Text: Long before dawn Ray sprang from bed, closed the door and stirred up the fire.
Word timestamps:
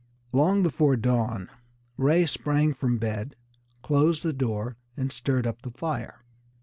Long 0.33 0.63
before 0.63 0.95
dawn 0.95 1.47
Ray 1.95 2.25
sprang 2.25 2.73
from 2.73 2.97
bed, 2.97 3.35
closed 3.83 4.23
the 4.23 4.33
door 4.33 4.75
and 4.97 5.11
stirred 5.11 5.45
up 5.45 5.61
the 5.61 5.69
fire. 5.69 6.23